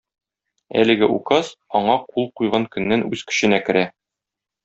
[0.83, 1.51] Әлеге Указ
[1.81, 3.87] аңа кул куйган көннән үз көченә керә.